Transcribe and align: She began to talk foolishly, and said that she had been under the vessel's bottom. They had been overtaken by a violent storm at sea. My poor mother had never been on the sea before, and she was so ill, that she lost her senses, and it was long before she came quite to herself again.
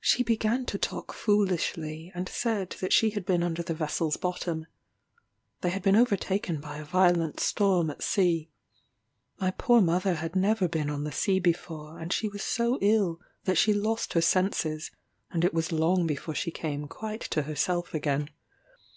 She 0.00 0.24
began 0.24 0.66
to 0.66 0.78
talk 0.78 1.12
foolishly, 1.12 2.10
and 2.12 2.28
said 2.28 2.70
that 2.80 2.92
she 2.92 3.10
had 3.10 3.24
been 3.24 3.40
under 3.44 3.62
the 3.62 3.72
vessel's 3.72 4.16
bottom. 4.16 4.66
They 5.60 5.70
had 5.70 5.80
been 5.80 5.94
overtaken 5.94 6.60
by 6.60 6.78
a 6.78 6.84
violent 6.84 7.38
storm 7.38 7.88
at 7.88 8.02
sea. 8.02 8.50
My 9.38 9.52
poor 9.52 9.80
mother 9.80 10.14
had 10.14 10.34
never 10.34 10.66
been 10.66 10.90
on 10.90 11.04
the 11.04 11.12
sea 11.12 11.38
before, 11.38 12.00
and 12.00 12.12
she 12.12 12.28
was 12.28 12.42
so 12.42 12.80
ill, 12.82 13.20
that 13.44 13.58
she 13.58 13.72
lost 13.72 14.14
her 14.14 14.20
senses, 14.20 14.90
and 15.30 15.44
it 15.44 15.54
was 15.54 15.70
long 15.70 16.04
before 16.04 16.34
she 16.34 16.50
came 16.50 16.88
quite 16.88 17.20
to 17.20 17.42
herself 17.42 17.94
again. 17.94 18.28